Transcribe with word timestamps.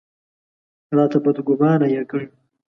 راته 0.95 1.17
بدګومانه 1.23 1.87
یې 1.95 2.03
کړ. 2.09 2.21